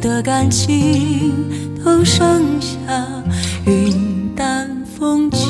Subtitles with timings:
[0.00, 1.34] 的感情
[1.84, 2.78] 都剩下
[3.66, 5.49] 云淡风轻。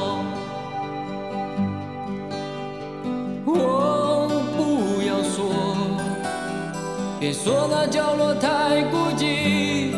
[7.43, 9.91] 说那角落太孤寂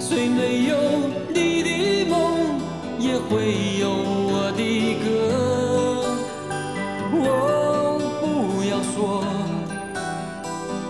[0.00, 0.76] 虽没有
[1.32, 2.58] 你的梦
[2.98, 5.06] 也会有我的歌。
[7.12, 9.22] 我不要说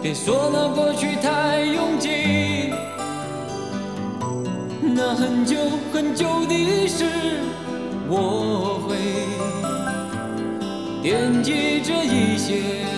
[0.00, 2.73] 别说那过去太拥挤
[4.81, 5.56] 那很久
[5.93, 7.05] 很久的事
[8.09, 8.97] 我会
[11.03, 12.98] 惦记着一些。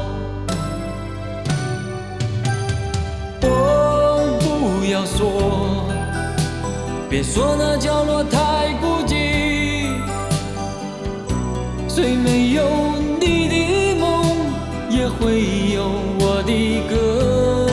[5.21, 5.85] 说，
[7.07, 9.85] 别说那角落太孤寂，
[11.87, 12.63] 虽没有
[13.19, 14.25] 你的梦，
[14.89, 15.91] 也会有。
[16.23, 17.69] 我的歌，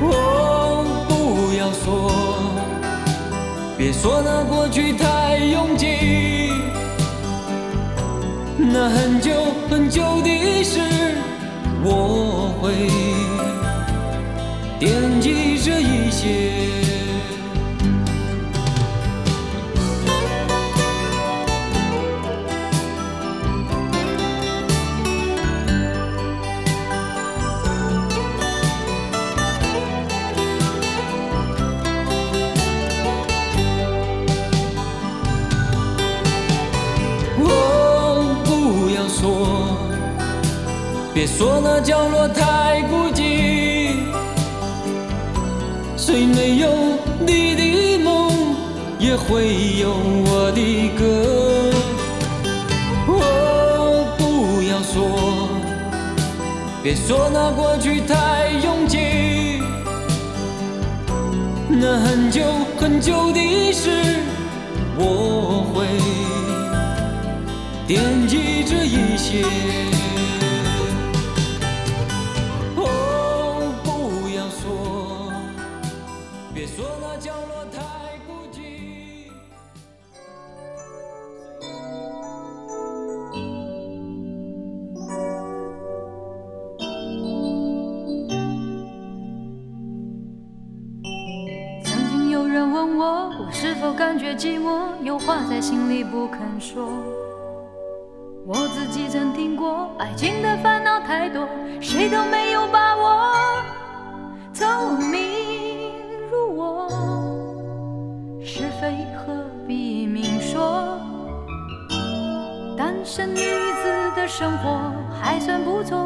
[0.00, 2.10] 哦，不要说，
[3.76, 6.50] 别说那过去太拥挤，
[8.56, 9.32] 那很久
[9.68, 10.80] 很久的事，
[11.84, 12.88] 我会
[14.78, 16.86] 惦记着一些。
[37.38, 39.78] 我不要说
[41.14, 42.65] 别说那角落太
[49.28, 49.90] 会有
[50.26, 51.02] 我的歌。
[53.08, 55.48] 哦，不要说，
[56.82, 59.60] 别说那过去太拥挤，
[61.68, 62.42] 那很久
[62.78, 63.90] 很久的事，
[64.96, 65.86] 我会
[67.86, 69.95] 惦记着一些。
[95.26, 96.88] 话在心里不肯说。
[98.46, 101.48] 我自己曾听过，爱情的烦恼太多，
[101.80, 103.26] 谁都没有把握。
[104.54, 105.90] 聪明
[106.30, 106.88] 如我，
[108.40, 109.34] 是非何
[109.66, 110.96] 必明说？
[112.78, 115.98] 单身女子的生活还算不错，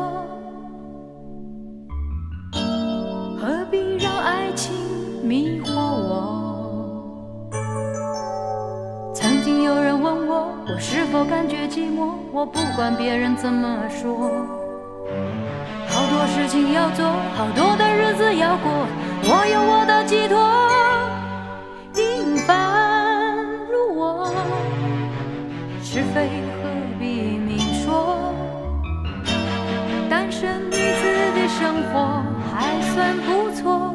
[3.38, 4.74] 何必让爱情
[5.22, 5.69] 迷惑
[10.72, 12.12] 我是否感觉寂寞？
[12.30, 14.30] 我不管别人怎么说。
[15.88, 18.86] 好多事情要做，好多的日子要过，
[19.24, 20.38] 我有我的寄托。
[21.92, 23.36] 平凡
[23.68, 24.32] 如我，
[25.82, 26.28] 是非
[26.62, 28.32] 何必明说？
[30.08, 31.02] 单身女子
[31.34, 32.22] 的生活
[32.54, 33.89] 还算不错。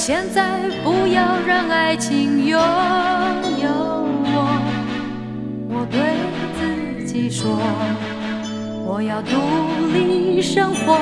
[0.00, 3.68] 现在不要让爱情拥有
[4.32, 4.34] 我，
[5.68, 5.86] 我。
[5.90, 6.00] 对
[6.58, 7.60] 自己说，
[8.86, 9.36] 我要独
[9.92, 10.96] 立生活。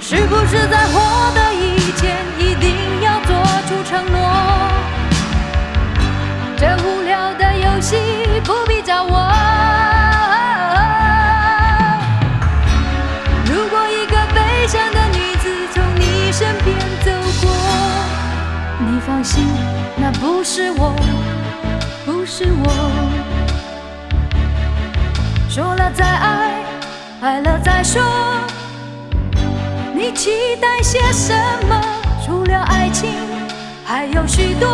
[0.00, 1.00] 是不是在获
[1.34, 2.70] 得以前，一定
[20.60, 20.94] 是我。
[22.04, 22.68] 不是我
[25.48, 26.62] 说了再爱，
[27.22, 28.02] 爱了再说。
[29.94, 31.34] 你期待些什
[31.66, 31.80] 么？
[32.26, 33.08] 除了爱情，
[33.86, 34.68] 还有许多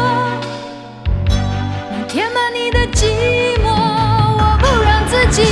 [2.08, 3.06] 填满你的寂
[3.62, 3.70] 寞。
[3.70, 5.44] 我不让自己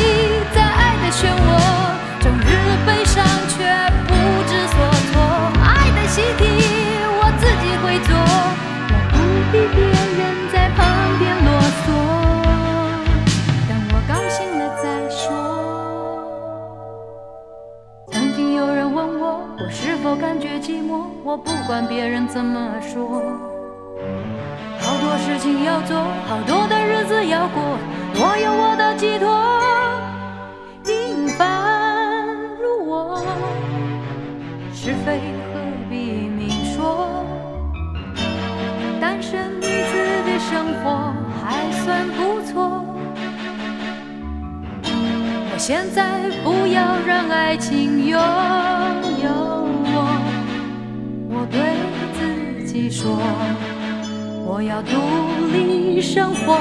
[0.53, 1.49] 在爱的漩涡，
[2.21, 2.43] 整日
[2.85, 3.63] 悲伤却
[4.09, 4.13] 不
[4.49, 4.77] 知所
[5.13, 5.13] 措。
[5.63, 6.43] 爱的习题
[7.21, 8.11] 我自己会做，
[9.13, 9.17] 我
[9.53, 9.94] 不必
[19.07, 23.23] 我我是否感觉寂寞，我不管别人怎么说。
[24.81, 25.97] 好多事情要做，
[26.27, 27.63] 好多的日子要过，
[28.15, 29.61] 我有我的寄托。
[30.85, 32.27] 平凡
[32.61, 33.25] 如我，
[34.73, 35.21] 是非
[35.53, 37.25] 何必明说？
[39.01, 39.95] 单身女子
[40.27, 42.74] 的生活还算不错。
[45.67, 47.25] 现在不要让。
[47.31, 48.19] 爱情拥
[49.23, 49.97] 有我，
[51.31, 51.59] 我对
[52.13, 53.17] 自己说，
[54.45, 54.93] 我要独
[55.53, 56.59] 立生活。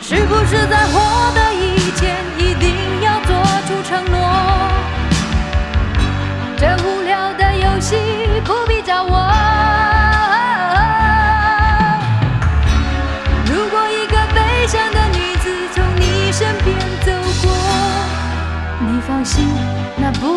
[0.00, 0.98] 是不是在获
[1.34, 3.30] 得以前，一定要做
[3.66, 4.18] 出承诺？
[6.56, 7.94] 这无聊的游戏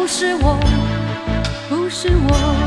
[0.08, 0.58] 是我，
[1.68, 2.67] 不是我。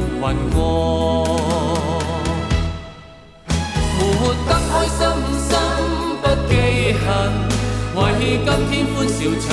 [0.21, 0.61] 云过，
[3.97, 3.99] 活
[4.45, 4.99] 得开心
[5.49, 5.49] 心
[6.21, 6.51] 不记
[6.93, 7.09] 恨，
[7.95, 7.99] 为
[8.45, 9.43] 今天欢笑唱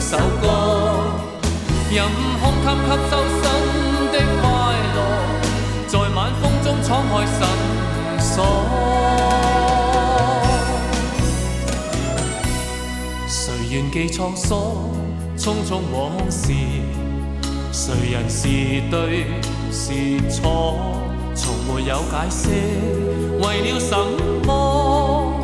[0.00, 0.44] 首歌，
[1.90, 1.98] 任
[2.40, 3.42] 空吸吸收新
[4.12, 4.42] 的快
[4.94, 4.96] 乐，
[5.88, 7.36] 在晚风中敞开心
[8.20, 8.32] 锁。
[13.26, 14.52] 谁愿记沧桑，
[15.36, 16.52] 匆匆往事。
[17.72, 18.46] 谁人是
[18.88, 19.26] 对
[19.76, 19.90] 是
[20.30, 20.78] 错，
[21.34, 22.48] 从没有解释，
[23.40, 23.92] 为了什
[24.46, 25.40] 么？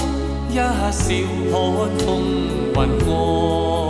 [0.49, 0.92] 一笑看
[1.99, 2.08] 风
[2.72, 3.89] 云过。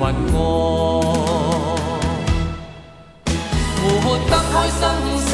[0.00, 0.38] 云过，
[3.82, 4.80] 活得开心
[5.26, 5.30] 心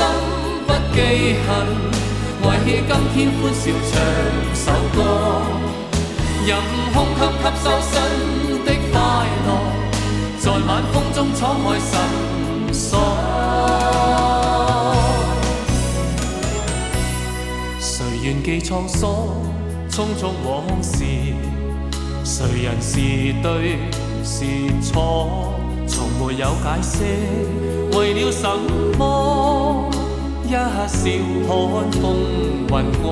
[0.67, 0.97] 不记
[1.45, 1.49] 恨，
[2.43, 3.93] 为今天欢笑唱
[4.55, 4.99] 首歌，
[6.47, 6.49] 任
[6.95, 7.93] 胸襟吸收新
[8.65, 8.95] 的快
[9.45, 9.49] 乐，
[10.39, 11.93] 在晚风中敞开心
[12.73, 12.83] 锁。
[17.79, 17.87] 谁
[18.23, 19.11] 愿记沧桑，
[19.91, 20.49] 匆匆往
[20.83, 21.05] 事。
[22.25, 22.93] 谁人是
[23.43, 23.79] 对
[24.25, 24.47] 是
[24.81, 25.53] 错，
[25.87, 27.05] 从没有解释，
[27.95, 28.49] 为了什
[28.99, 29.91] 么？
[30.47, 30.57] 一笑
[31.47, 32.03] 看风
[32.69, 33.05] 云过，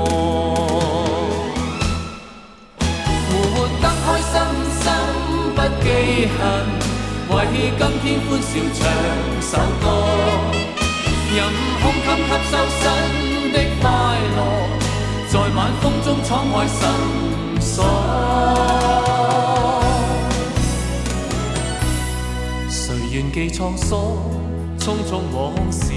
[3.28, 3.30] 活
[3.82, 4.34] 得开心
[4.80, 4.82] 心
[5.54, 5.86] 不记
[6.38, 6.40] 恨，
[7.28, 7.30] 为
[7.78, 8.80] 今天欢笑唱
[9.42, 9.52] 首
[9.82, 9.84] 歌，
[11.30, 11.36] 任
[11.82, 12.82] 胸襟吸收新
[13.52, 13.84] 的快
[14.34, 14.38] 乐，
[15.28, 16.80] 在晚风中敞开心
[17.60, 19.11] 锁。
[23.12, 24.00] 愿记沧桑，
[24.78, 25.92] 匆匆往事。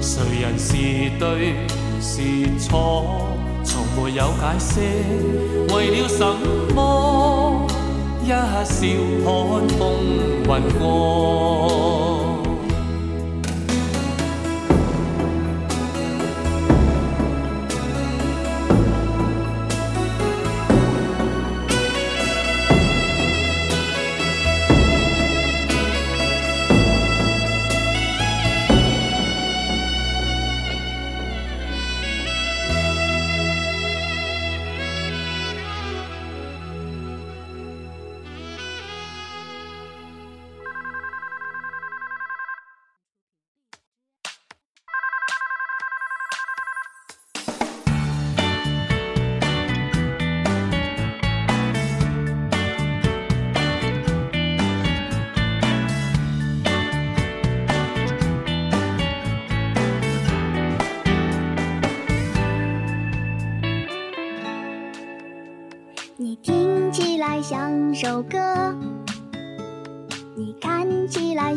[0.00, 0.72] 谁人是
[1.18, 1.52] 对
[2.00, 2.22] 是
[2.58, 3.26] 错，
[3.62, 4.80] 从没有解释。
[5.74, 6.24] 为了什
[6.74, 7.66] 么？
[8.24, 8.34] 一笑
[9.24, 9.80] 看风
[10.44, 11.99] 云过。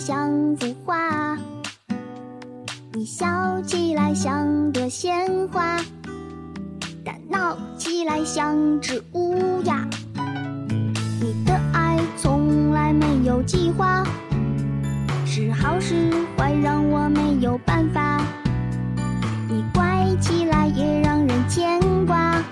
[0.05, 1.37] 像幅画，
[2.91, 5.79] 你笑起来像朵鲜花，
[7.05, 9.87] 但闹起来像只乌鸦。
[11.21, 14.03] 你的爱从来没有计划，
[15.25, 18.21] 是好是坏让我没有办法。
[19.47, 22.43] 你乖起来也让人牵挂。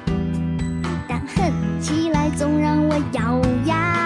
[1.06, 4.01] 但恨起来总让我咬牙。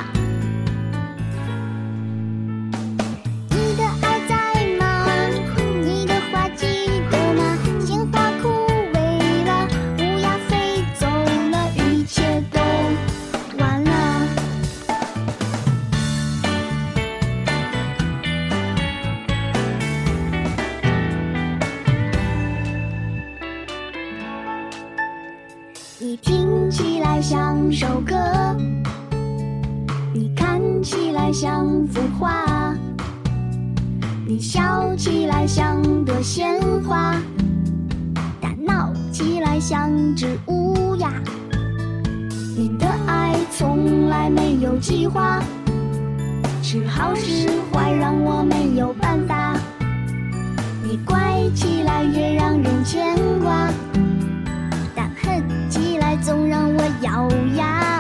[27.76, 28.16] 首歌，
[30.14, 32.74] 你看起来像幅画，
[34.26, 36.58] 你笑起来像朵鲜
[36.88, 37.14] 花，
[38.40, 41.12] 但闹起来像只乌鸦。
[42.56, 45.44] 你的爱从来没有计划，
[46.64, 49.60] 是好是坏让我没有办法。
[50.82, 51.18] 你乖
[51.54, 53.70] 起来也让人牵挂。
[56.26, 57.95] 总让我咬牙。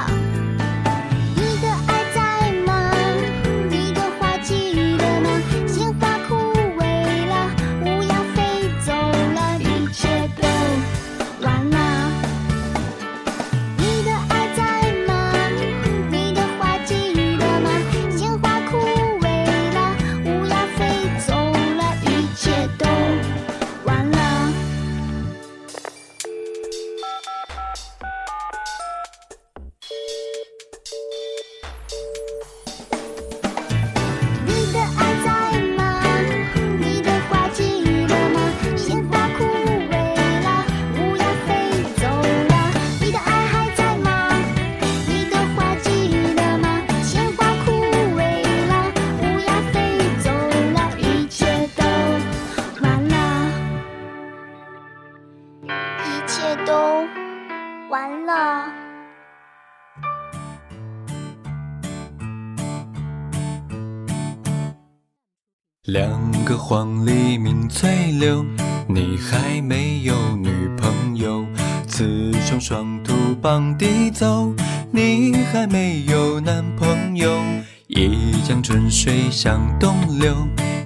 [65.95, 66.12] 两
[66.43, 68.45] 个黄鹂鸣翠柳，
[68.86, 71.45] 你还没有女朋友。
[71.88, 74.53] 雌雄双兔傍地走，
[74.91, 77.41] 你还没有男朋友。
[77.88, 80.36] 一江春水向东流，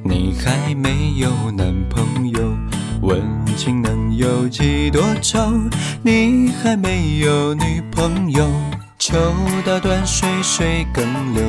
[0.04, 2.56] 你还没有男朋友。
[3.02, 3.19] 问
[3.58, 5.39] 君能有几多愁？
[6.04, 8.48] 你还没有女朋友。
[9.10, 9.17] 秋
[9.65, 11.43] 到断水水更流，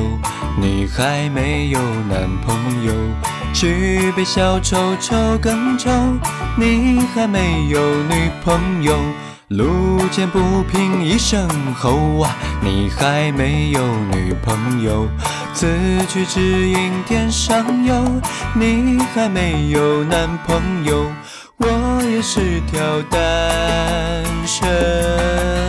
[0.59, 2.91] 你还没有男朋友。
[3.53, 5.91] 举杯消愁愁更愁，
[6.57, 8.97] 你还没有女朋友。
[9.49, 13.79] 路见不平一声吼啊，你还没有
[14.11, 15.07] 女朋友。
[15.53, 15.67] 此
[16.09, 17.93] 去只应天上有，
[18.55, 21.05] 你还没有男朋友。
[21.57, 23.19] 我也是条单
[24.47, 25.60] 身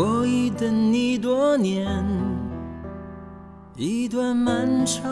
[0.00, 1.84] 我已等你多年，
[3.74, 5.10] 一段漫长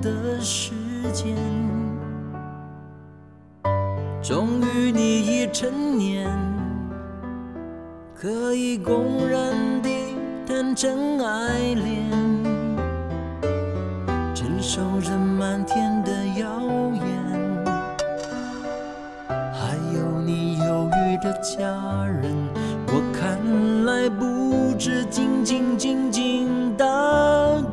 [0.00, 0.72] 的时
[1.12, 1.36] 间。
[4.20, 6.28] 终于你已成年，
[8.16, 12.10] 可以公然地谈真爱恋，
[14.34, 16.60] 承受着漫天的谣
[16.94, 17.64] 言，
[19.28, 22.43] 还有你犹豫的家人。
[23.84, 26.84] 来不止仅仅仅仅大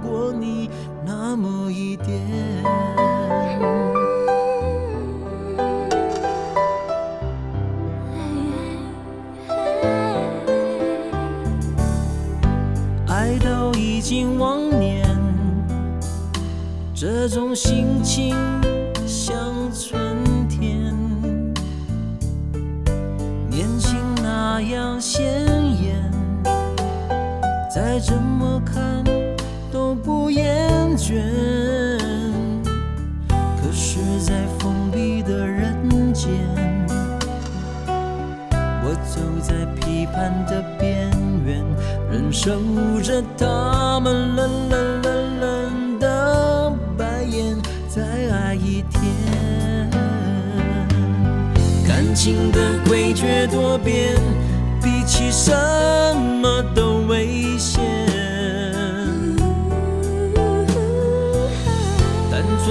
[0.04, 0.70] 过你
[1.06, 2.22] 那么一点。
[13.08, 15.08] 爱到已经忘年，
[16.94, 18.36] 这种心情
[19.06, 19.36] 像
[19.72, 20.94] 春天。
[23.50, 25.46] 年轻那样鲜，
[27.92, 29.04] 再怎么看
[29.70, 30.48] 都不厌
[30.96, 31.20] 倦。
[33.36, 35.76] 可是，在封闭的人
[36.14, 36.32] 间，
[38.82, 41.12] 我走在批判的边
[41.46, 41.66] 缘，
[42.10, 42.62] 忍受
[43.04, 47.58] 着他们冷冷冷冷的白眼，
[47.90, 48.02] 再
[48.34, 49.92] 爱一天。
[51.86, 54.16] 感情的诡谲多变，
[54.82, 55.52] 比起什
[56.42, 56.91] 么都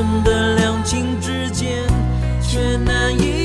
[0.00, 1.84] 纯的两情之间，
[2.40, 3.39] 却难以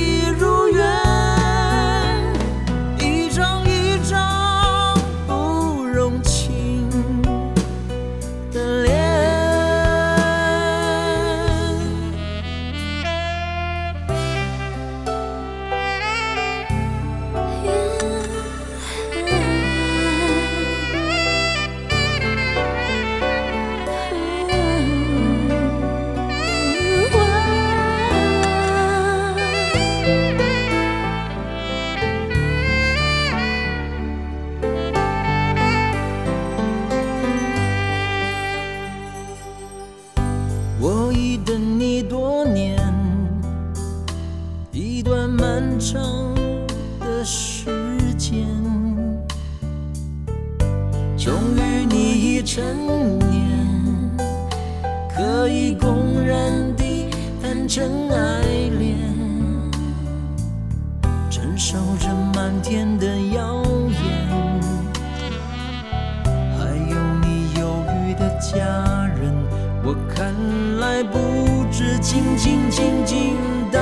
[70.95, 73.35] 来不止仅仅仅仅
[73.69, 73.81] 大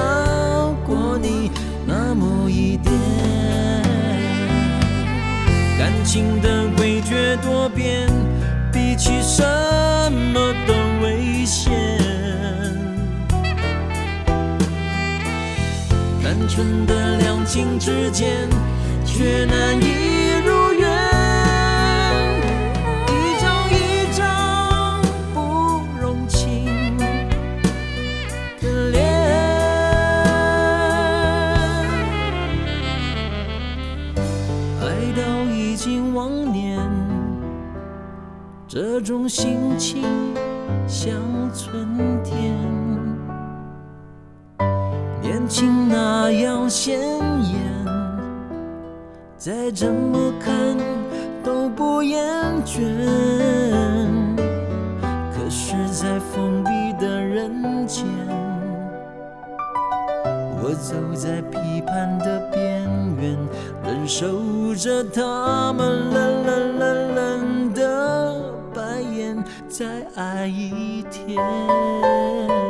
[0.84, 1.52] 过你
[1.86, 2.92] 那么一点。
[5.78, 8.10] 感情的诡谲多变，
[8.72, 9.44] 比起什
[10.12, 10.74] 么都
[11.06, 11.72] 危险。
[16.24, 18.50] 单纯的两情之间，
[19.06, 20.23] 却难以
[38.76, 40.02] 这种心情
[40.88, 41.14] 像
[41.54, 41.88] 春
[42.24, 42.56] 天。
[45.22, 47.86] 年轻那样鲜艳，
[49.38, 50.76] 再怎么看
[51.44, 52.20] 都不厌
[52.66, 52.82] 倦。
[55.32, 58.08] 可是，在封闭的人间，
[60.64, 62.90] 我走在批判的边
[63.22, 63.38] 缘，
[63.84, 66.53] 忍受着他们冷冷
[70.16, 72.63] 爱一天。